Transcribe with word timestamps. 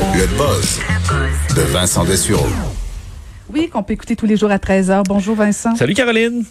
Le 0.00 0.26
buzz 0.38 0.80
de 1.54 1.60
Vincent 1.72 2.04
Dessureau. 2.04 2.46
Oui, 3.52 3.68
qu'on 3.68 3.82
peut 3.82 3.92
écouter 3.92 4.16
tous 4.16 4.24
les 4.24 4.38
jours 4.38 4.50
à 4.50 4.56
13h. 4.56 5.02
Bonjour 5.06 5.36
Vincent. 5.36 5.76
Salut 5.76 5.92
Caroline. 5.92 6.42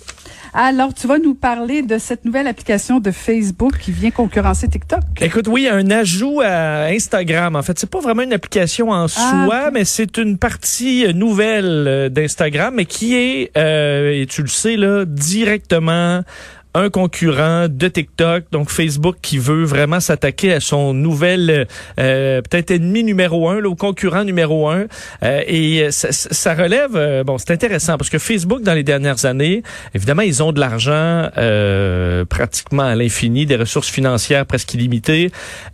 Alors, 0.53 0.93
tu 0.93 1.07
vas 1.07 1.17
nous 1.17 1.33
parler 1.33 1.81
de 1.81 1.97
cette 1.97 2.25
nouvelle 2.25 2.47
application 2.47 2.99
de 2.99 3.09
Facebook 3.09 3.77
qui 3.79 3.91
vient 3.91 4.11
concurrencer 4.11 4.67
TikTok. 4.67 5.01
Écoute, 5.21 5.47
oui, 5.47 5.67
un 5.67 5.89
ajout 5.89 6.41
à 6.43 6.85
Instagram. 6.85 7.55
En 7.55 7.63
fait, 7.63 7.79
c'est 7.79 7.89
pas 7.89 7.99
vraiment 7.99 8.21
une 8.21 8.33
application 8.33 8.89
en 8.91 9.07
soi, 9.07 9.71
mais 9.71 9.83
c'est 9.83 10.17
une 10.17 10.37
partie 10.37 11.11
nouvelle 11.13 11.85
euh, 11.87 12.09
d'Instagram, 12.09 12.73
mais 12.75 12.85
qui 12.85 13.15
est, 13.15 13.51
euh, 13.57 14.21
et 14.21 14.27
tu 14.27 14.41
le 14.41 14.47
sais 14.47 14.75
là, 14.75 15.05
directement 15.05 16.21
un 16.75 16.89
concurrent 16.89 17.67
de 17.67 17.87
TikTok, 17.87 18.45
donc 18.51 18.69
Facebook 18.69 19.17
qui 19.21 19.39
veut 19.39 19.63
vraiment 19.63 19.99
s'attaquer 19.99 20.53
à 20.53 20.59
son 20.59 20.93
nouvel 20.93 21.67
euh, 21.99 22.41
peut-être 22.41 22.69
ennemi 22.69 23.03
numéro 23.03 23.49
un, 23.49 23.59
le 23.59 23.71
concurrent 23.71 24.23
numéro 24.23 24.69
un. 24.69 24.85
Euh, 25.23 25.41
et 25.47 25.89
ça, 25.91 26.11
ça 26.11 26.53
relève, 26.53 26.95
euh, 26.95 27.23
bon, 27.23 27.39
c'est 27.39 27.51
intéressant 27.51 27.97
parce 27.97 28.11
que 28.11 28.19
Facebook 28.19 28.61
dans 28.61 28.75
les 28.75 28.83
dernières 28.83 29.25
années, 29.25 29.63
évidemment, 29.95 30.21
ils 30.21 30.43
ont 30.43 30.51
de 30.51 30.59
l'argent 30.59 31.29
pratiquement 32.29 32.83
à 32.83 32.95
l'infini, 32.95 33.45
des 33.45 33.55
ressources 33.55 33.89
financières 33.89 34.45
presque 34.45 34.73
illimitées, 34.73 35.31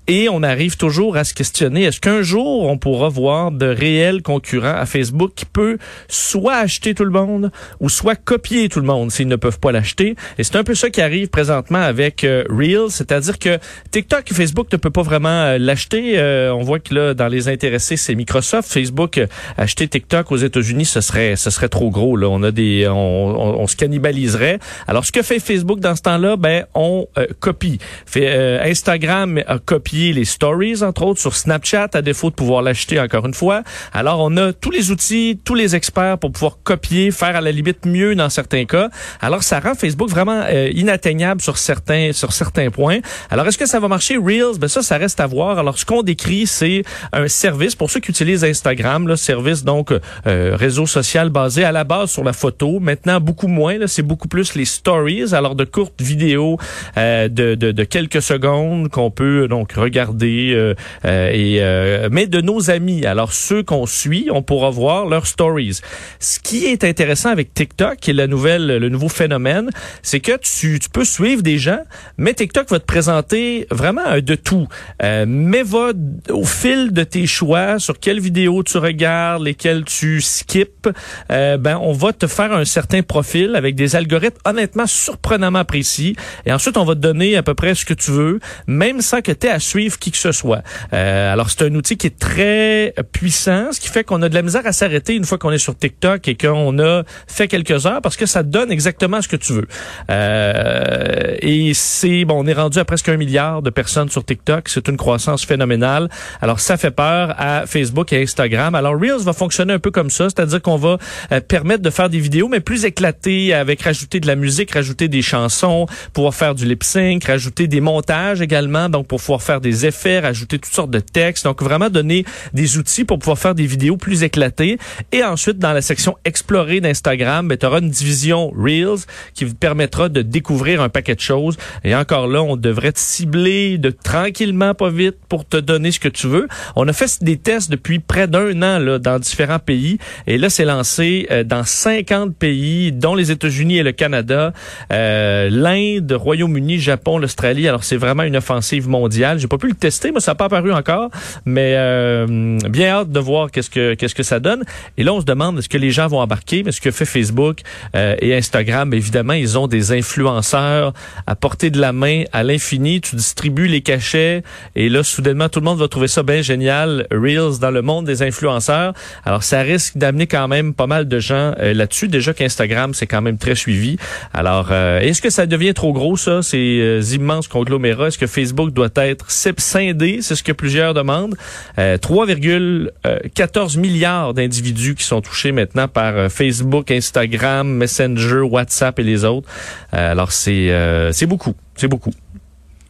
et 0.08 0.30
on 0.30 0.44
arrive 0.44 0.78
toujours 0.78 1.18
à 1.18 1.24
se 1.24 1.34
questionner 1.34 1.84
est-ce 1.84 2.00
qu'un 2.00 2.22
jour 2.22 2.64
on 2.64 2.78
pourra 2.78 3.10
voir 3.10 3.52
de 3.52 3.66
réels 3.66 4.22
concurrents 4.22 4.76
à 4.76 4.86
Facebook 4.86 5.34
qui 5.36 5.46
peut 5.46 5.78
soit 6.08 6.56
acheter 6.56 6.94
tout 6.94 7.06
le 7.06 7.12
monde 7.12 7.52
ou 7.80 7.90
soit 7.90 8.16
copier 8.16 8.70
tout 8.70 8.80
le 8.80 8.86
monde 8.86 9.12
s'ils 9.12 9.28
ne 9.28 9.36
peuvent 9.36 9.60
pas 9.60 9.72
l'acheter? 9.72 10.16
Et 10.38 10.44
c'est 10.44 10.56
un 10.56 10.64
peu 10.64 10.74
ça 10.76 10.85
qui 10.90 11.02
arrive 11.02 11.30
présentement 11.30 11.80
avec 11.80 12.24
euh, 12.24 12.44
Reels, 12.50 12.90
c'est-à-dire 12.90 13.40
que 13.40 13.60
TikTok 13.92 14.32
et 14.32 14.34
Facebook 14.34 14.68
ne 14.72 14.78
peut 14.78 14.90
pas 14.90 15.02
vraiment 15.02 15.30
euh, 15.30 15.58
l'acheter. 15.58 16.18
Euh, 16.18 16.54
on 16.54 16.64
voit 16.64 16.80
que 16.80 16.94
là, 16.94 17.14
dans 17.14 17.28
les 17.28 17.48
intéressés, 17.48 17.98
c'est 17.98 18.16
Microsoft. 18.16 18.72
Facebook 18.72 19.20
acheter 19.58 19.88
TikTok 19.88 20.32
aux 20.32 20.38
États-Unis, 20.38 20.86
ce 20.86 21.02
serait, 21.02 21.36
ce 21.36 21.50
serait 21.50 21.70
trop 21.70 21.90
gros. 21.90 22.18
Là, 22.18 22.28
on 22.30 22.44
a 22.44 22.52
des, 22.52 22.88
on, 22.88 23.60
on, 23.62 23.68
se 23.68 23.76
cannibaliserait. 23.76 24.60
Alors, 24.88 25.06
ce 25.06 25.12
que 25.12 25.22
fait 25.22 25.40
Facebook 25.40 25.80
dans 25.80 25.96
ce 25.96 26.02
temps-là, 26.04 26.36
ben, 26.38 26.66
on 26.74 27.08
copie. 27.40 27.80
Fait, 28.06 28.60
Instagram 28.62 29.42
a 29.48 29.60
copié 29.60 30.14
les 30.14 30.26
stories, 30.26 30.84
entre 30.84 31.04
autres, 31.04 31.20
sur 31.20 31.36
Snapchat, 31.36 31.90
à 31.94 32.02
défaut 32.02 32.30
de 32.30 32.36
pouvoir 32.36 32.62
l'acheter 32.62 33.00
encore 33.00 33.26
une 33.26 33.34
fois. 33.34 33.64
Alors, 33.94 34.20
on 34.22 34.36
a 34.38 34.54
tous 34.54 34.72
les 34.72 34.92
outils, 34.92 35.40
tous 35.44 35.56
les 35.56 35.76
experts 35.76 36.18
pour 36.18 36.32
pouvoir 36.32 36.60
copier, 36.64 37.12
faire 37.12 37.36
à 37.36 37.42
la 37.42 37.52
limite 37.52 37.86
mieux 37.86 38.16
dans 38.16 38.30
certains 38.30 38.66
cas. 38.66 38.90
Alors, 39.22 39.44
ça 39.44 39.60
rend 39.60 39.76
Facebook 39.76 40.10
vraiment 40.10 40.44
inatteignable 40.76 41.42
sur 41.42 41.58
certains 41.58 42.12
sur 42.14 42.34
certains 42.34 42.70
points. 42.70 43.00
Alors 43.30 43.48
est-ce 43.48 43.58
que 43.58 43.66
ça 43.66 43.80
va 43.80 43.88
marcher 43.88 44.18
Reels? 44.18 44.60
Ben 44.60 44.68
ça 44.68 44.82
ça 44.82 44.98
reste 44.98 45.20
à 45.20 45.28
voir. 45.28 45.58
Alors 45.60 45.78
ce 45.78 45.86
qu'on 45.86 46.04
décrit 46.04 46.48
c'est 46.48 46.84
un 47.14 47.28
service 47.28 47.76
pour 47.76 47.90
ceux 47.90 48.00
qui 48.00 48.12
utilisent 48.12 48.44
Instagram, 48.44 49.08
le 49.08 49.16
service 49.16 49.64
donc 49.64 49.92
euh, 49.92 50.56
réseau 50.56 50.86
social 50.86 51.30
basé 51.30 51.64
à 51.64 51.72
la 51.72 51.84
base 51.84 52.12
sur 52.12 52.24
la 52.24 52.34
photo. 52.34 52.80
Maintenant 52.80 53.20
beaucoup 53.20 53.48
moins 53.48 53.78
c'est 53.88 54.04
beaucoup 54.04 54.28
plus 54.28 54.56
les 54.56 54.66
stories 54.66 55.34
alors 55.34 55.56
de 55.56 55.64
courtes 55.64 56.02
vidéos 56.02 56.58
euh, 56.98 57.28
de, 57.28 57.56
de, 57.56 57.72
de, 57.72 57.84
quelques 57.84 58.22
secondes 58.22 58.90
qu'on 58.90 59.12
peut 59.12 59.48
donc 59.48 59.74
regarder 59.74 60.54
euh, 60.54 60.74
euh 61.06 61.30
et 61.32 61.58
euh, 61.62 62.10
mais 62.12 62.28
de 62.28 62.42
nos 62.42 62.70
amis. 62.70 63.06
Alors 63.06 63.34
ceux 63.34 63.64
qu'on 63.64 63.86
suit, 63.86 64.30
on 64.32 64.42
pourra 64.42 64.70
voir 64.70 65.06
leurs 65.08 65.28
stories. 65.28 65.80
Ce 66.20 66.40
qui 66.40 66.66
est 66.66 66.84
intéressant 66.84 67.30
avec 67.30 67.54
TikTok 67.54 68.08
est 68.08 68.14
la 68.14 68.28
nouvelle 68.28 68.68
le 68.68 68.90
nouveau 68.90 69.10
phénomène, 69.10 69.70
c'est 70.02 70.20
que 70.20 70.38
tu 70.38 70.65
tu, 70.80 70.90
peux 70.90 71.06
suivre 71.06 71.42
des 71.42 71.58
gens, 71.58 71.80
mais 72.18 72.34
TikTok 72.34 72.70
va 72.70 72.80
te 72.80 72.86
présenter 72.86 73.68
vraiment 73.72 74.20
de 74.20 74.36
tout. 74.36 74.68
Euh, 75.04 75.26
mais 75.28 75.64
va 75.64 75.92
au 76.30 76.46
fil 76.46 76.92
de 76.92 77.04
tes 77.04 77.28
choix 77.28 77.80
sur 77.80 78.00
quelles 78.00 78.20
vidéos 78.20 78.64
tu 78.64 78.78
regardes, 78.78 79.44
lesquelles 79.44 79.84
tu 79.84 80.22
skips, 80.22 80.90
euh, 81.32 81.58
ben 81.58 81.78
on 81.82 81.92
va 81.92 82.14
te 82.14 82.28
faire 82.28 82.52
un 82.54 82.66
certain 82.66 83.02
profil 83.02 83.56
avec 83.56 83.76
des 83.76 83.96
algorithmes 83.96 84.40
honnêtement 84.46 84.88
surprenamment 84.88 85.66
précis. 85.66 86.16
Et 86.46 86.54
ensuite, 86.54 86.78
on 86.78 86.86
va 86.86 86.96
te 86.96 87.00
donner 87.00 87.36
à 87.36 87.44
peu 87.44 87.54
près 87.54 87.76
ce 87.76 87.86
que 87.86 87.94
tu 87.94 88.12
veux, 88.12 88.40
même 88.68 89.02
sans 89.02 89.22
que 89.22 89.32
tu 89.32 89.48
aies 89.48 89.52
à 89.52 89.60
suivre 89.60 90.00
qui 90.00 90.12
que 90.12 90.18
ce 90.18 90.32
soit. 90.32 90.62
Euh, 90.94 91.34
alors, 91.34 91.50
c'est 91.50 91.64
un 91.64 91.76
outil 91.76 91.98
qui 91.98 92.08
est 92.08 92.20
très 92.20 92.94
puissant, 93.12 93.72
ce 93.72 93.80
qui 93.80 93.90
fait 93.90 94.04
qu'on 94.04 94.22
a 94.22 94.30
de 94.30 94.36
la 94.36 94.42
misère 94.42 94.66
à 94.66 94.72
s'arrêter 94.72 95.16
une 95.16 95.26
fois 95.26 95.38
qu'on 95.38 95.52
est 95.52 95.58
sur 95.58 95.78
TikTok 95.78 96.28
et 96.28 96.36
qu'on 96.36 96.80
a 96.80 97.04
fait 97.28 97.48
quelques 97.48 97.86
heures 97.86 98.02
parce 98.02 98.18
que 98.18 98.26
ça 98.26 98.44
donne 98.44 98.72
exactement 98.72 99.22
ce 99.22 99.28
que 99.28 99.36
tu 99.36 99.54
veux. 99.54 99.68
Euh, 100.10 100.55
euh, 100.56 101.36
et 101.42 101.74
c'est 101.74 102.26
bon, 102.26 102.44
on 102.44 102.48
est 102.48 102.54
rendu 102.54 102.80
à 102.80 102.86
presque 102.86 103.10
un 103.10 103.18
milliard 103.18 103.62
de 103.62 103.70
personnes 103.70 104.10
sur 104.10 104.24
TikTok. 104.24 104.70
C'est 104.70 104.88
une 104.88 104.98
croissance 104.98 105.46
phénoménale. 105.46 106.10
Alors 106.42 106.60
ça 106.60 106.78
fait 106.78 106.92
peur 106.92 107.36
à 107.38 107.66
Facebook 107.66 108.14
et 108.14 108.22
Instagram. 108.22 108.76
Alors 108.76 109.00
Reels 109.00 109.24
va 109.24 109.34
fonctionner 109.34 109.74
un 109.74 109.80
peu 109.80 109.92
comme 109.92 110.10
ça, 110.10 110.26
c'est-à-dire 110.26 110.62
qu'on 110.62 110.78
va 110.78 110.98
euh, 111.32 111.42
permettre 111.42 111.84
de 111.84 111.90
faire 111.90 112.10
des 112.10 112.20
vidéos 112.20 112.48
mais 112.48 112.60
plus 112.60 112.86
éclatées, 112.86 113.54
avec 113.54 113.82
rajouter 113.82 114.20
de 114.20 114.28
la 114.28 114.36
musique, 114.36 114.72
rajouter 114.72 115.08
des 115.08 115.22
chansons, 115.22 115.86
pouvoir 116.14 116.34
faire 116.34 116.56
du 116.56 116.66
lip 116.66 116.84
sync, 116.84 117.26
rajouter 117.26 117.68
des 117.68 117.82
montages 117.82 118.42
également, 118.42 118.90
donc 118.90 119.08
pour 119.08 119.20
pouvoir 119.20 119.44
faire 119.44 119.62
des 119.62 119.86
effets, 119.86 120.20
rajouter 120.20 120.60
toutes 120.60 120.74
sortes 120.74 120.92
de 120.92 121.00
textes. 121.00 121.46
Donc 121.46 121.62
vraiment 121.62 121.90
donner 121.90 122.26
des 122.54 122.78
outils 122.78 123.06
pour 123.06 123.20
pouvoir 123.20 123.38
faire 123.38 123.56
des 123.56 123.66
vidéos 123.66 123.98
plus 123.98 124.24
éclatées. 124.24 124.78
Et 125.12 125.24
ensuite 125.24 125.60
dans 125.60 125.74
la 125.74 125.82
section 125.82 126.18
explorer 126.26 126.82
d'Instagram, 126.82 127.48
ben, 127.48 127.58
tu 127.58 127.66
auras 127.66 127.80
une 127.80 127.90
division 127.90 128.52
Reels 128.56 129.06
qui 129.34 129.46
vous 129.46 129.56
permettra 129.56 130.10
de 130.10 130.22
découvrir 130.22 130.45
découvrir 130.46 130.80
un 130.82 130.90
paquet 130.90 131.16
de 131.16 131.22
choses. 131.22 131.58
Et 131.84 131.96
encore 131.96 132.28
là, 132.28 132.44
on 132.44 132.56
devrait 132.56 132.92
te 132.92 133.00
cibler 133.00 133.80
de 133.80 133.90
tranquillement, 133.90 134.76
pas 134.76 134.92
vite, 134.92 135.16
pour 135.28 135.44
te 135.44 135.58
donner 135.58 135.92
ce 135.92 136.00
que 136.00 136.08
tu 136.08 136.28
veux. 136.28 136.48
On 136.76 136.88
a 136.88 136.94
fait 136.94 137.24
des 137.24 137.38
tests 137.38 137.72
depuis 137.72 137.98
près 137.98 138.28
d'un 138.28 138.62
an 138.62 138.78
là, 138.78 139.00
dans 139.00 139.18
différents 139.18 139.58
pays. 139.58 139.98
Et 140.28 140.38
là, 140.38 140.52
c'est 140.52 140.66
lancé 140.66 141.28
euh, 141.32 141.44
dans 141.44 141.64
50 141.64 142.36
pays, 142.36 142.92
dont 142.92 143.16
les 143.16 143.32
États-Unis 143.32 143.80
et 143.80 143.84
le 143.84 143.92
Canada, 143.92 144.54
euh, 144.94 145.50
l'Inde, 145.50 146.12
Royaume-Uni, 146.12 146.78
Japon, 146.78 147.18
l'Australie. 147.18 147.68
Alors, 147.68 147.84
c'est 147.84 147.98
vraiment 147.98 148.24
une 148.24 148.38
offensive 148.38 148.88
mondiale. 148.88 149.40
J'ai 149.40 149.48
pas 149.48 149.58
pu 149.58 149.68
le 149.68 149.74
tester, 149.74 150.12
mais 150.12 150.20
ça 150.20 150.32
n'a 150.32 150.36
pas 150.36 150.46
apparu 150.46 150.74
encore. 150.74 151.10
Mais 151.46 151.74
euh, 151.76 152.60
bien 152.70 152.90
hâte 152.90 153.12
de 153.12 153.20
voir 153.20 153.50
qu'est-ce 153.50 153.72
que 153.72 153.96
qu'est-ce 153.96 154.16
que 154.16 154.24
ça 154.24 154.40
donne. 154.40 154.64
Et 154.98 155.04
là, 155.04 155.12
on 155.14 155.22
se 155.22 155.26
demande 155.26 155.58
est-ce 155.58 155.70
que 155.70 155.78
les 155.80 155.92
gens 155.92 156.08
vont 156.08 156.20
embarquer? 156.20 156.62
Mais 156.64 156.72
ce 156.72 156.82
que 156.82 156.92
fait 156.92 157.06
Facebook 157.06 157.62
euh, 157.96 158.16
et 158.20 158.36
Instagram, 158.36 158.94
évidemment, 158.94 159.34
ils 159.34 159.58
ont 159.58 159.68
des 159.68 159.92
influences 159.92 160.35
à 160.38 161.36
portée 161.36 161.70
de 161.70 161.80
la 161.80 161.94
main 161.94 162.24
à 162.32 162.44
l'infini. 162.44 163.02
Tu 163.02 163.16
distribues 163.16 163.68
les 163.68 163.82
cachets 163.82 164.44
et 164.76 164.90
là, 164.90 165.04
soudainement, 165.04 165.50
tout 165.50 165.60
le 165.60 165.66
monde 165.66 165.80
va 165.80 165.88
trouver 165.88 166.08
ça 166.08 166.24
bien 166.24 166.42
génial. 166.42 167.08
Reels 167.12 167.60
dans 167.60 167.72
le 167.72 167.82
monde 167.82 168.06
des 168.06 168.24
influenceurs. 168.24 168.94
Alors, 169.24 169.44
ça 169.44 169.62
risque 169.62 169.98
d'amener 169.98 170.28
quand 170.28 170.48
même 170.48 170.74
pas 170.74 170.88
mal 170.88 171.08
de 171.08 171.20
gens 171.20 171.54
euh, 171.60 171.74
là-dessus. 171.74 172.08
Déjà 172.08 172.34
qu'Instagram, 172.34 172.94
c'est 172.94 173.08
quand 173.08 173.22
même 173.22 173.38
très 173.38 173.56
suivi. 173.56 173.98
Alors, 174.34 174.70
euh, 174.72 175.00
est-ce 175.00 175.22
que 175.22 175.30
ça 175.30 175.46
devient 175.46 175.74
trop 175.74 175.94
gros, 175.94 176.18
ça, 176.18 176.42
ces 176.42 176.80
euh, 176.82 177.02
immenses 177.14 177.48
conglomérats? 177.48 178.08
Est-ce 178.08 178.18
que 178.18 178.28
Facebook 178.28 178.72
doit 178.72 178.90
être 178.96 179.30
scindé? 179.30 180.20
C'est 180.22 180.36
ce 180.36 180.44
que 180.44 180.52
plusieurs 180.52 180.94
demandent. 180.94 181.36
3,14 181.78 183.78
milliards 183.78 184.34
d'individus 184.34 184.96
qui 184.96 185.04
sont 185.04 185.22
touchés 185.22 185.52
maintenant 185.52 185.88
par 185.88 186.32
Facebook, 186.32 186.92
Instagram, 186.92 187.68
Messenger, 187.68 188.42
WhatsApp 188.42 189.00
et 189.00 189.04
les 189.04 189.26
autres. 189.26 189.50
alors, 189.92 190.25
c'est 190.32 190.72
euh, 190.72 191.12
beaucoup, 191.28 191.54
c'est 191.76 191.88
beaucoup. 191.88 192.12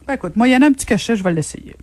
Ben, 0.06 0.14
écoute, 0.14 0.36
moi, 0.36 0.46
il 0.46 0.52
y 0.52 0.56
en 0.56 0.62
a 0.62 0.66
un 0.66 0.72
petit 0.72 0.86
cachet, 0.86 1.16
je 1.16 1.24
vais 1.24 1.32
l'essayer. 1.32 1.74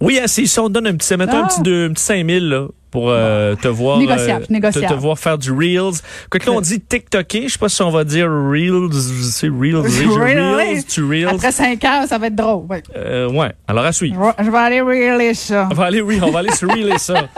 Oui, 0.00 0.20
si 0.26 0.58
on 0.58 0.68
donne 0.68 0.86
un 0.86 0.96
petit, 0.96 1.16
mettons 1.16 1.44
un 1.44 1.46
petit, 1.46 1.62
deux, 1.62 1.88
un 1.88 1.92
petit 1.92 2.02
5000, 2.04 2.48
là, 2.48 2.66
pour 2.90 3.08
euh, 3.08 3.54
te 3.54 3.68
voir 3.68 3.98
négociable, 3.98 4.44
euh, 4.44 4.52
négociable. 4.52 4.86
Te, 4.86 4.92
te, 4.92 4.98
voir 4.98 5.18
faire 5.18 5.38
du 5.38 5.52
reels. 5.52 6.00
Quand 6.28 6.44
là 6.44 6.52
on 6.52 6.60
dit 6.60 6.80
TikToker, 6.80 7.44
je 7.44 7.52
sais 7.52 7.58
pas 7.58 7.68
si 7.68 7.82
on 7.82 7.90
va 7.90 8.04
dire 8.04 8.28
reels, 8.28 8.92
c'est 8.92 9.48
reels, 9.48 9.76
reels, 9.76 10.84
tu 10.84 11.04
reels. 11.04 11.28
Après 11.28 11.52
5 11.52 11.84
heures, 11.84 12.06
ça 12.06 12.18
va 12.18 12.26
être 12.26 12.34
drôle. 12.34 12.66
Ouais. 12.68 12.82
Euh, 12.96 13.30
ouais. 13.30 13.52
Alors 13.66 13.84
à 13.84 13.92
suivre. 13.92 14.34
Je 14.38 14.50
vais 14.50 14.58
aller 14.58 14.80
reeler 14.80 15.34
ça. 15.34 15.68
On 15.70 15.74
va 15.74 15.86
aller, 15.86 16.02
on 16.02 16.30
va 16.30 16.40
aller 16.40 16.52
se 16.52 16.66
reeler 16.66 16.98
ça. 16.98 17.14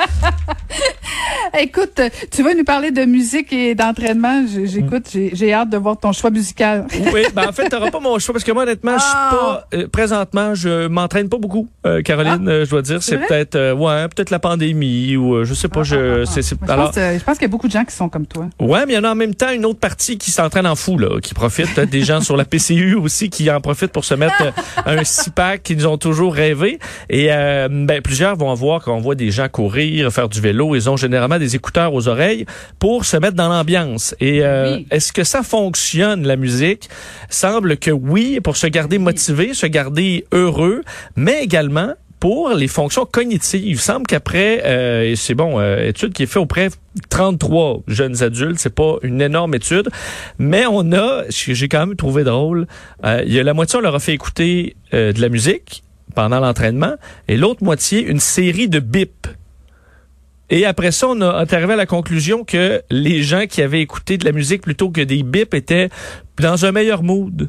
Écoute, 1.59 2.01
tu 2.31 2.43
veux 2.43 2.55
nous 2.57 2.65
parler 2.65 2.91
de 2.91 3.05
musique 3.05 3.53
et 3.53 3.75
d'entraînement. 3.75 4.45
J'écoute, 4.65 5.05
j'ai 5.13 5.53
hâte 5.53 5.69
de 5.71 5.77
voir 5.77 5.99
ton 5.99 6.13
choix 6.13 6.31
musical. 6.31 6.87
oui, 7.13 7.25
ben 7.35 7.49
en 7.49 7.53
fait, 7.53 7.69
tu 7.69 7.77
n'auras 7.77 7.91
pas 7.91 8.01
mon 8.01 8.19
choix 8.19 8.33
parce 8.33 8.45
que 8.45 8.53
moi, 8.53 8.63
honnêtement, 8.63 8.97
je 8.97 9.03
suis 9.03 9.13
ah! 9.15 9.31
pas 9.31 9.77
euh, 9.77 9.89
présentement, 9.89 10.55
je 10.55 10.87
m'entraîne 10.87 11.29
pas 11.29 11.39
beaucoup, 11.39 11.69
euh, 11.85 12.01
Caroline. 12.01 12.47
Ah! 12.47 12.51
Euh, 12.51 12.65
je 12.65 12.71
dois 12.71 12.83
dire, 12.83 13.03
c'est 13.03 13.19
peut-être, 13.19 13.73
ouais, 13.73 14.09
peut-être 14.09 14.31
la 14.31 14.39
pandémie 14.39 15.17
ou 15.17 15.45
je 15.45 15.53
sais 15.53 15.69
pas. 15.69 15.83
je, 15.83 16.25
c'est, 16.25 16.43
alors, 16.69 16.93
je 16.95 17.23
pense, 17.23 17.37
qu'il 17.37 17.43
y 17.43 17.51
a 17.51 17.51
beaucoup 17.51 17.69
de 17.69 17.73
gens 17.73 17.85
qui 17.85 17.95
sont 17.95 18.09
comme 18.09 18.27
toi. 18.27 18.49
Ouais, 18.59 18.87
mais 18.87 18.95
il 18.95 18.97
y 18.97 18.99
en 18.99 19.05
a 19.05 19.11
en 19.11 19.17
même 19.17 19.35
temps 19.35 19.51
une 19.51 19.67
autre 19.67 19.81
partie 19.81 20.17
qui 20.17 20.31
s'entraîne 20.31 20.67
en 20.67 20.77
fou 20.77 20.97
là, 20.97 21.21
qui 21.21 21.35
profite 21.35 21.75
peut-être 21.75 21.91
des 21.91 22.03
gens 22.03 22.21
sur 22.23 22.37
la 22.37 22.45
PCU 22.45 22.95
aussi 22.95 23.29
qui 23.29 23.51
en 23.51 23.61
profitent 23.61 23.93
pour 23.93 24.05
se 24.05 24.15
mettre 24.15 24.53
un 24.87 25.05
six 25.05 25.31
pack 25.31 25.63
qu'ils 25.63 25.87
ont 25.87 25.99
toujours 25.99 26.35
rêvé. 26.35 26.79
Et 27.11 27.27
ben 27.27 28.01
plusieurs 28.03 28.37
vont 28.37 28.55
voir 28.55 28.83
quand 28.83 28.95
on 28.95 29.01
voit 29.01 29.15
des 29.15 29.31
gens 29.31 29.49
courir, 29.49 30.11
faire 30.11 30.29
du 30.29 30.41
vélo, 30.41 30.75
ils 30.75 30.89
ont 30.89 30.97
généralement 30.97 31.39
des 31.43 31.57
écouteurs 31.57 31.95
aux 31.95 32.09
oreilles 32.09 32.47
pour 32.79 33.05
se 33.05 33.17
mettre 33.17 33.37
dans 33.37 33.49
l'ambiance. 33.49 34.15
Et 34.21 34.43
euh, 34.43 34.79
est-ce 34.91 35.13
que 35.13 35.25
ça 35.25 35.43
fonctionne, 35.43 36.27
la 36.27 36.37
musique? 36.37 36.89
Semble 37.29 37.77
que 37.77 37.91
oui, 37.91 38.41
pour 38.41 38.57
se 38.57 38.67
garder 38.67 38.99
motivé, 38.99 39.55
se 39.55 39.67
garder 39.67 40.25
heureux, 40.33 40.83
mais 41.17 41.43
également 41.43 41.95
pour 42.23 42.51
les 42.51 42.69
fonctions 42.69 43.05
cognitives. 43.05 43.65
Il 43.67 43.81
semble 43.81 44.07
qu'après, 44.07 44.63
euh, 44.65 45.11
et 45.11 45.17
c'est 45.17 45.35
bon, 45.35 45.59
euh, 45.59 45.89
étude 45.89 46.13
qui 46.13 46.23
est 46.23 46.27
faite 46.27 46.41
auprès 46.41 46.69
de 46.69 46.75
33 47.09 47.83
jeunes 47.89 48.23
adultes, 48.23 48.61
c'est 48.61 48.73
pas 48.73 48.99
une 49.03 49.21
énorme 49.21 49.57
étude, 49.57 49.89
mais 50.39 50.65
on 50.71 50.93
a, 50.93 51.25
j'ai 51.29 51.67
quand 51.67 51.85
même 51.85 51.97
trouvé 51.97 52.23
drôle, 52.23 52.69
euh, 53.05 53.25
il 53.27 53.33
y 53.33 53.41
a 53.41 53.43
la 53.43 53.55
moitié 53.55 53.81
on 53.81 53.83
leur 53.83 53.97
a 53.97 53.99
fait 53.99 54.13
écouter 54.13 54.77
de 54.93 55.21
la 55.21 55.29
musique 55.31 55.83
pendant 56.15 56.39
l'entraînement, 56.39 56.95
et 57.27 57.37
l'autre 57.37 57.65
moitié 57.65 58.01
une 58.01 58.21
série 58.21 58.69
de 58.69 58.79
bips. 58.79 59.27
Et 60.53 60.67
après 60.67 60.93
ça, 60.93 61.09
on 61.09 61.23
a 61.23 61.47
arrivé 61.51 61.73
à 61.73 61.77
la 61.77 61.87
conclusion 61.87 62.45
que 62.45 62.83
les 62.91 63.23
gens 63.23 63.47
qui 63.47 63.63
avaient 63.63 63.81
écouté 63.81 64.19
de 64.19 64.27
la 64.27 64.33
musique 64.33 64.61
plutôt 64.61 64.91
que 64.91 65.01
des 65.01 65.23
bips 65.23 65.55
étaient 65.55 65.89
dans 66.39 66.67
un 66.67 66.73
meilleur 66.73 67.03
mood. 67.03 67.49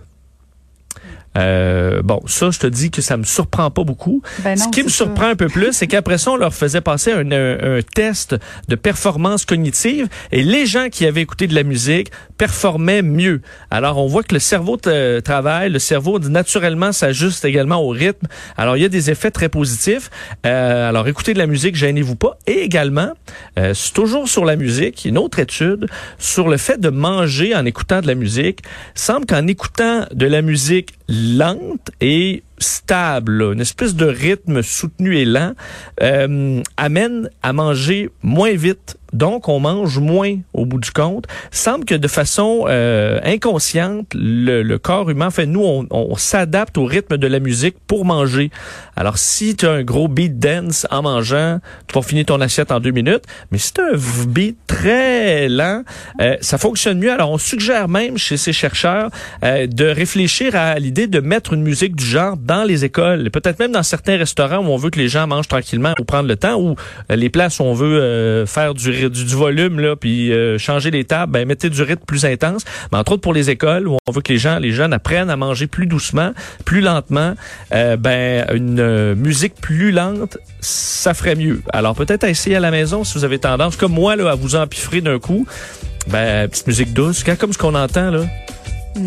Euh, 1.38 2.02
bon, 2.04 2.22
ça, 2.28 2.52
je 2.52 2.60
te 2.60 2.68
dis 2.68 2.92
que 2.92 3.02
ça 3.02 3.18
me 3.18 3.24
surprend 3.24 3.72
pas 3.72 3.84
beaucoup. 3.84 4.22
Ben 4.44 4.58
non, 4.58 4.64
Ce 4.66 4.70
qui 4.70 4.84
me 4.84 4.90
ça. 4.90 4.96
surprend 4.98 5.28
un 5.28 5.36
peu 5.36 5.48
plus, 5.48 5.74
c'est 5.74 5.88
qu'après 5.88 6.18
ça, 6.18 6.32
on 6.32 6.38
leur 6.38 6.54
faisait 6.54 6.82
passer 6.82 7.12
un, 7.12 7.32
un- 7.32 7.78
un 7.78 7.80
test 7.82 8.36
de 8.68 8.76
performance 8.76 9.46
cognitive 9.46 10.08
et 10.32 10.44
les 10.44 10.66
gens 10.66 10.90
qui 10.90 11.06
avaient 11.06 11.22
écouté 11.22 11.48
de 11.48 11.56
la 11.56 11.64
musique 11.64 12.12
performaient 12.38 13.02
mieux. 13.02 13.42
Alors, 13.72 13.98
on 13.98 14.08
voit 14.08 14.24
que 14.24 14.34
le 14.36 14.40
cerveau 14.40 14.78
euh, 14.88 15.22
travaille, 15.22 15.70
le 15.72 15.80
cerveau 15.80 16.20
naturellement 16.20 16.92
s'ajuste 16.92 17.46
également 17.46 17.82
au 17.82 17.90
rythme. 17.90 18.28
Alors, 18.58 18.78
il 18.78 18.82
y 18.82 18.86
a 18.86 18.90
des 18.90 19.10
effets 19.10 19.32
très 19.32 19.50
positifs. 19.50 20.10
Euh, 20.46 20.90
alors, 20.90 21.08
écoutez 21.08 21.34
de 21.34 21.40
la 21.40 21.48
musique, 21.48 21.76
gênez-vous 21.76 22.16
pas. 22.16 22.38
Et 22.48 22.60
également, 22.62 23.12
euh, 23.58 23.74
c'est 23.74 23.94
toujours 23.94 24.28
sur 24.28 24.46
la 24.46 24.56
musique, 24.56 25.06
une 25.06 25.18
autre 25.18 25.40
étude 25.40 25.88
sur 26.20 26.48
le 26.50 26.58
fait 26.58 26.80
de 26.80 26.90
manger 26.90 27.56
en 27.56 27.66
écoutant 27.66 28.02
de 28.02 28.08
la 28.08 28.16
musique. 28.16 28.60
semble 28.96 29.26
qu'en 29.26 29.48
écoutant 29.48 30.06
de 30.14 30.26
la 30.26 30.42
musique 30.42 30.94
lente 31.08 31.92
et 32.02 32.44
stable, 32.58 33.52
une 33.54 33.62
espèce 33.62 33.96
de 33.96 34.06
rythme 34.06 34.62
soutenu 34.62 35.18
et 35.18 35.26
lent, 35.26 35.54
euh, 36.02 36.62
amène 36.78 37.30
à 37.42 37.54
manger 37.54 38.10
moins 38.22 38.54
vite. 38.54 38.98
Donc, 39.14 39.48
on 39.48 39.60
mange 39.60 40.00
moins 40.00 40.38
au 40.54 40.66
bout 40.66 40.80
du 40.80 40.90
compte. 40.90 41.26
Semble 41.52 41.86
que 41.86 41.94
de 41.94 42.08
façon 42.08 42.66
euh, 42.68 43.20
inconsciente, 43.24 44.08
le, 44.16 44.64
le 44.64 44.80
corps 44.80 45.08
humain, 45.12 45.30
fait 45.30 45.46
nous, 45.46 45.64
on, 45.64 45.86
on 45.92 46.16
s'adapte 46.16 46.80
au 46.80 46.86
rythme 46.86 47.18
de 47.18 47.28
la 47.28 47.40
musique 47.40 47.76
pour 47.86 48.06
manger. 48.06 48.50
Alors, 48.96 49.20
si 49.20 49.56
tu 49.56 49.68
as 49.68 49.72
un 49.72 49.84
gros 49.84 50.08
beat 50.08 50.40
dance 50.40 50.88
en 50.90 51.04
mangeant, 51.04 51.60
tu 51.88 51.94
vas 51.94 52.02
finir 52.02 52.26
ton 52.26 52.42
assiette 52.42 52.72
en 52.72 52.80
deux 52.80 52.90
minutes. 52.90 53.24
Mais 53.52 53.60
si 53.60 53.74
tu 53.74 53.82
un 53.82 54.26
beat 54.28 54.58
très 54.66 55.48
lent, 55.48 55.84
euh, 56.20 56.36
ça 56.42 56.58
fonctionne 56.58 56.98
mieux. 56.98 57.12
Alors, 57.12 57.30
on 57.30 57.38
suggère 57.38 57.88
même 57.88 58.18
chez 58.18 58.38
ces 58.38 58.54
chercheurs 58.54 59.12
euh, 59.44 59.68
de 59.68 59.86
réfléchir 59.86 60.56
à 60.56 60.80
l'idée 60.80 61.06
de 61.06 61.20
mettre 61.20 61.54
une 61.54 61.62
musique 61.62 61.96
du 61.96 62.06
genre 62.06 62.36
dans 62.44 62.64
les 62.64 62.84
écoles, 62.84 63.30
peut-être 63.32 63.60
même 63.60 63.72
dans 63.72 63.84
certains 63.84 64.18
restaurants 64.18 64.58
où 64.58 64.70
on 64.70 64.78
veut 64.78 64.90
que 64.90 65.00
les 65.00 65.08
gens 65.08 65.28
mangent 65.28 65.48
tranquillement 65.48 65.94
ou 66.00 66.04
prendre 66.04 66.28
le 66.28 66.36
temps, 66.36 66.60
ou 66.60 66.76
euh, 67.10 67.16
les 67.16 67.30
places 67.30 67.60
où 67.60 67.64
on 67.64 67.74
veut 67.74 68.02
euh, 68.02 68.46
faire 68.46 68.74
du, 68.74 68.92
volume 69.36 69.80
là, 69.80 69.96
puis 69.96 70.32
euh, 70.32 70.58
changer 70.58 70.92
les 70.92 71.06
tables, 71.06 71.32
ben 71.32 71.48
mettez 71.48 71.70
du 71.70 71.82
rythme 71.82 72.04
plus 72.06 72.26
intense. 72.26 72.66
Mais 72.92 72.98
entre 72.98 73.14
autres 73.14 73.22
pour 73.22 73.34
les 73.34 73.50
écoles 73.50 73.88
où 73.88 73.98
on 74.06 74.12
veut 74.12 74.22
que 74.22 74.32
les 74.32 74.40
gens, 74.40 74.60
les 74.60 74.72
jeunes 74.72 74.94
apprennent 74.94 75.30
à 75.30 75.38
manger 75.38 75.68
plus 75.68 75.88
doucement, 75.88 76.34
plus 76.66 76.82
lentement, 76.82 77.36
ben 77.72 78.46
une 78.54 79.14
musique 79.16 79.56
plus 79.56 79.92
lente, 79.92 80.38
ça 80.60 81.14
ferait 81.14 81.36
mieux. 81.36 81.62
Alors 81.72 81.96
peut-être 81.96 82.24
à 82.24 82.30
essayer 82.30 82.56
à 82.56 82.60
la 82.60 82.72
maison 82.72 83.04
si 83.04 83.18
vous 83.18 83.24
avez 83.24 83.40
tendance, 83.40 83.78
comme 83.78 83.94
moi 83.94 84.16
là, 84.16 84.32
à 84.32 84.36
vous 84.36 84.56
empiffrer 84.56 85.02
d'un 85.02 85.20
coup. 85.20 85.46
Ben 86.08 86.50
petite 86.50 86.68
musique 86.68 86.94
douce, 86.94 87.24
comme 87.40 87.54
ce 87.54 87.58
qu'on 87.58 87.76
entend 87.76 88.12
là. 88.12 88.26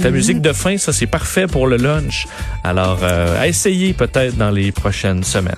Ta 0.02 0.10
musique 0.10 0.40
de 0.40 0.52
fin, 0.52 0.76
ça 0.78 0.92
c'est 0.92 1.06
parfait 1.06 1.46
pour 1.46 1.66
le 1.66 1.76
lunch. 1.76 2.26
Alors, 2.64 2.98
euh, 3.02 3.40
à 3.40 3.46
essayer 3.48 3.92
peut-être 3.92 4.36
dans 4.36 4.50
les 4.50 4.72
prochaines 4.72 5.22
semaines. 5.24 5.54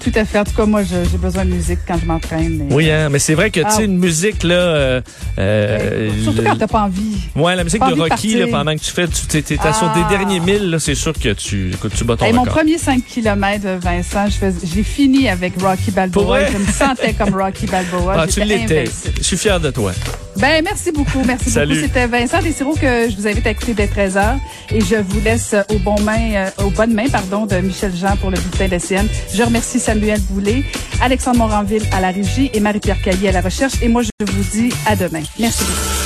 Tout 0.00 0.12
à 0.14 0.24
fait. 0.24 0.38
En 0.38 0.44
tout 0.44 0.52
cas, 0.54 0.64
moi, 0.66 0.82
j'ai 0.84 1.18
besoin 1.18 1.44
de 1.44 1.50
musique 1.50 1.80
quand 1.86 1.98
je 2.00 2.06
m'entraîne. 2.06 2.58
mais- 2.68 2.74
Oui, 2.74 2.88
hein, 2.90 3.08
mais 3.10 3.18
c'est 3.18 3.34
vrai 3.34 3.50
que 3.50 3.58
tu 3.58 3.66
Ah. 3.68 3.70
sais 3.72 3.84
une 3.86 3.98
musique 3.98 4.44
là, 4.44 4.54
euh, 4.54 5.00
euh, 5.40 6.10
Surtout 6.22 6.42
quand 6.44 6.56
t'as 6.56 6.66
pas 6.68 6.82
envie. 6.82 7.16
ouais, 7.34 7.56
la 7.56 7.64
musique 7.64 7.82
de 7.84 8.00
Rocky 8.00 8.36
là, 8.38 8.46
pendant 8.48 8.74
que 8.76 8.80
tu 8.80 8.92
fais, 8.92 9.08
tu 9.08 9.26
t'es, 9.42 9.56
t'as 9.56 9.72
sur 9.72 9.88
des 9.94 10.02
Ah. 10.06 10.08
derniers 10.08 10.38
milles 10.38 10.70
là, 10.70 10.78
c'est 10.78 10.94
sûr 10.94 11.12
que 11.12 11.30
tu, 11.32 11.72
que 11.82 11.88
tu 11.88 12.04
bats 12.04 12.16
ton 12.16 12.26
Hey, 12.26 12.32
mon 12.32 12.44
premier 12.44 12.78
5 12.78 13.04
km, 13.04 13.66
Vincent, 13.82 14.26
j'ai 14.62 14.82
fini 14.84 15.28
avec 15.28 15.60
Rocky 15.60 15.90
Balboa. 15.90 16.44
Je 16.46 16.58
me 16.58 16.66
sentais 16.66 17.14
comme 17.14 17.34
Rocky 17.34 17.66
Balboa. 17.66 18.14
Ah, 18.16 18.26
tu 18.28 18.40
l'étais. 18.44 18.84
Je 19.18 19.22
suis 19.24 19.36
fier 19.36 19.58
de 19.58 19.70
toi. 19.70 19.92
Ben, 20.38 20.62
merci 20.62 20.92
beaucoup. 20.92 21.22
Merci 21.26 21.50
Salut. 21.50 21.74
beaucoup. 21.74 21.86
C'était 21.86 22.06
Vincent 22.06 22.40
Desiro 22.40 22.74
que 22.74 23.10
je 23.10 23.16
vous 23.16 23.26
invite 23.26 23.46
à 23.46 23.50
écouter 23.50 23.74
dès 23.74 23.86
13h. 23.86 24.38
Et 24.70 24.80
je 24.80 24.96
vous 24.96 25.20
laisse 25.20 25.54
aux, 25.70 25.78
bons 25.78 26.00
mains, 26.00 26.34
euh, 26.34 26.64
aux 26.64 26.70
bonnes 26.70 26.94
mains 26.94 27.08
pardon, 27.08 27.46
de 27.46 27.56
Michel 27.56 27.94
Jean 27.94 28.16
pour 28.16 28.30
le 28.30 28.38
bulletin 28.38 28.68
de 28.68 28.78
CN. 28.80 29.06
Je 29.32 29.42
remercie 29.42 29.80
Samuel 29.80 30.20
Boulet, 30.30 30.64
Alexandre 31.00 31.38
Moranville 31.38 31.84
à 31.92 32.00
la 32.00 32.10
régie 32.10 32.50
et 32.54 32.60
Marie-Pierre 32.60 33.00
Caillé 33.02 33.30
à 33.30 33.32
la 33.32 33.40
recherche. 33.40 33.74
Et 33.82 33.88
moi, 33.88 34.02
je 34.02 34.10
vous 34.24 34.44
dis 34.52 34.72
à 34.86 34.94
demain. 34.94 35.22
Merci 35.38 35.64
beaucoup. 35.64 35.98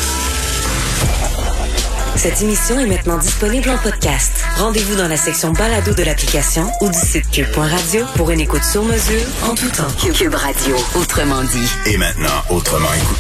Cette 2.16 2.40
émission 2.42 2.78
est 2.78 2.86
maintenant 2.86 3.18
disponible 3.18 3.68
en 3.70 3.78
podcast. 3.78 4.44
Rendez-vous 4.56 4.96
dans 4.96 5.08
la 5.08 5.16
section 5.16 5.50
balado 5.52 5.92
de 5.92 6.02
l'application 6.04 6.70
ou 6.80 6.88
du 6.88 6.98
site 6.98 7.28
cube.radio 7.30 8.04
pour 8.16 8.30
une 8.30 8.40
écoute 8.40 8.62
sur 8.62 8.84
mesure 8.84 9.26
en 9.42 9.54
tout 9.54 9.68
temps. 9.70 9.90
Cube 10.14 10.34
Radio, 10.34 10.76
autrement 10.94 11.42
dit. 11.42 11.68
Et 11.86 11.96
maintenant, 11.96 12.28
autrement 12.50 12.92
écouté. 12.94 13.10